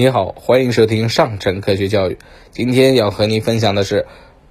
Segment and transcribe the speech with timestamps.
[0.00, 2.18] 你好，欢迎收听上城科学教育。
[2.52, 4.06] 今天要和您分享的是，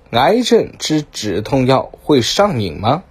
[0.10, 3.06] 癌症吃止痛药会上瘾吗？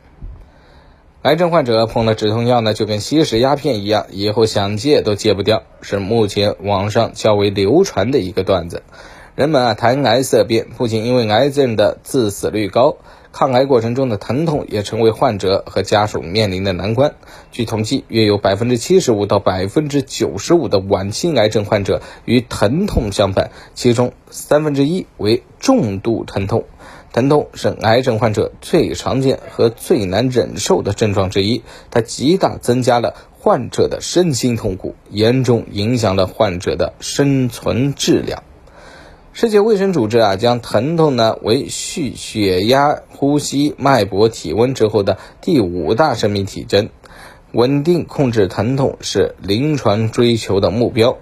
[1.22, 8.82] 癌症患者碰了止痛药呢，就跟吸食鸦片一样，以后想戒都戒不掉，是目前网上较为流传的一个段子。
[9.37, 12.96] 人们啊谈癌色变，不仅因为癌症的致死率高。
[13.32, 17.16] 抗癌过程中的疼痛也成为患者和家属面临的难关。
[17.52, 26.65] 据统计，约有百分之七十五到百分之九十五的晚期癌症患者与疼痛相伴，其中三分之一为重度疼痛。
[27.12, 38.43] 疼痛是癌症患者最常见和最难忍受的症状之一，它极大增加了患者的身心痛苦，严重影响了患者的生存质量。
[39.38, 46.88] 世界卫生组织啊，将疼痛呢为续血压、呼吸、脉搏、体温之后的第五大生命体征。
[47.52, 51.18] 稳定控制疼痛是临床追求的目标。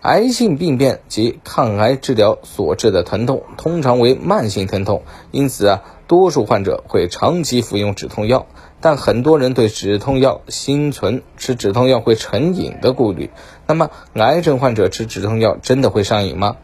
[0.00, 8.46] 癌性病变及抗癌治疗所致的疼痛通常为慢性疼痛，因此啊，多数患者会长期服用止痛药。
[8.84, 13.30] 但很多人对止痛药心存吃止痛药会成瘾的顾虑。
[13.66, 16.58] 那么，癌症患者吃止痛药真的会上瘾吗？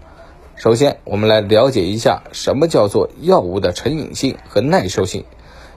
[0.54, 5.24] 首先，我们来了解一下什么叫做药物的成瘾性和耐受性。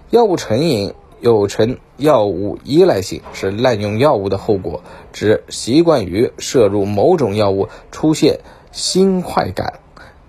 [0.10, 4.84] 药物成瘾又称药物依赖性，是滥用药物的后果，
[5.14, 8.42] 指习惯于摄入某种药物出现
[8.74, 9.80] 心快感、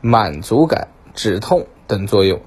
[0.01, 2.41] 满足感、止痛等作用。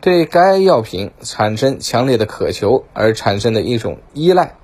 [0.00, 4.54] 对该药品产生强烈的渴求而产生的一种依赖，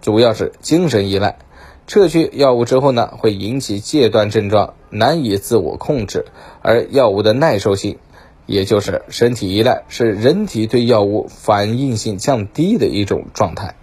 [0.00, 1.38] 主要是精神依赖。
[1.86, 6.26] 撤去药物之后呢，会引起戒断症状，难以自我控制。
[6.60, 7.98] 而药物的耐受性，
[8.46, 13.76] 也就是身体依赖，是人体对药物反应性降低的一种状态，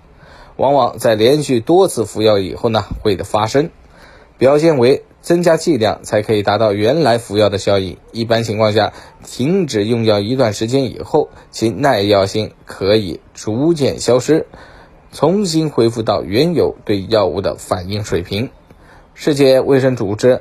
[0.58, 3.69] 往往在连续多次服药以后呢，会的发生，
[4.38, 5.03] 表现为。
[5.28, 7.97] 增加剂量才可以达到原来服药的效应。
[8.14, 8.94] 一般情况下，
[9.25, 14.45] 停止用药一段时间以后，其耐药性可以逐渐消失，
[15.11, 18.52] 重新恢复到原有对药物的反应水平。
[19.16, 20.39] 世界卫生组织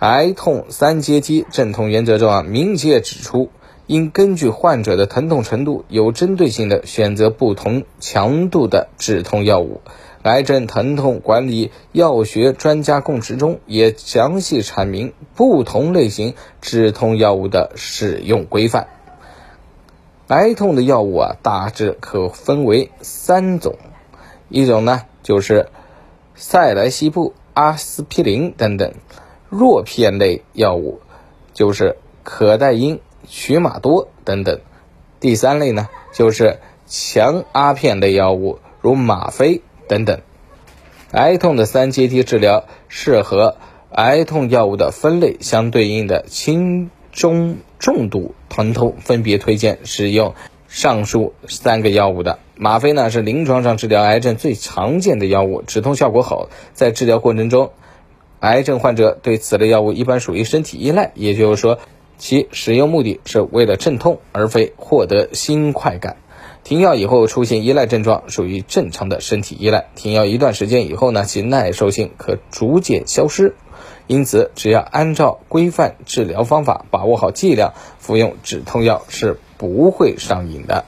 [0.00, 3.50] 癌痛三阶梯镇痛原则中啊，明确指出，
[3.86, 9.80] 应根据患者的疼痛程度，有针对性的选择不同强度的止痛药物。
[10.22, 18.86] 癌症疼痛管理药学专家共识中也详细阐明不同类型止痛药物的使用规范。
[20.28, 23.74] 癌痛的药物啊，大致可分为三种，
[24.48, 25.68] 一种呢就是
[26.36, 28.94] 塞来昔布、阿司匹林等等
[29.50, 31.00] 弱片类药物，
[31.52, 34.60] 就是可待因、曲马多等等；
[35.18, 39.60] 第三类呢就是强阿片类药物，如吗啡。
[39.92, 40.20] 等等，
[41.10, 43.58] 癌痛的三阶梯治疗适合
[43.90, 50.34] 癌痛药物的分类相对应的轻、中、重度疼痛，分别推荐使用
[50.66, 52.38] 上述三个药物的。
[52.56, 56.48] 吗啡呢是临床上治疗癌症最常见的药物，止痛效果好。
[56.72, 57.72] 在治疗过程中，
[58.40, 61.78] 癌症患者对此类药物一般属于身体依赖，也就是说，
[62.16, 66.16] 其使用目的是为了镇痛，而非获得新快感。
[66.64, 69.86] 停药以后出现依赖症状，属于正常的身体依赖。
[69.94, 73.56] 停药一段时间以后呢，其耐受性可逐渐消失。
[74.06, 80.84] 因此，只要按照规范治疗方法，把握好剂量，服用止痛药是不会上瘾的。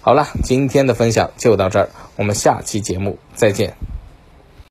[0.00, 3.93] 好了，今天的分享就到这儿，我们下期节目再见。